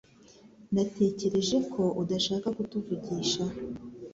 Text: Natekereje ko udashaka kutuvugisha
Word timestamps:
Natekereje 0.73 1.57
ko 1.73 1.83
udashaka 2.01 2.47
kutuvugisha 2.57 3.43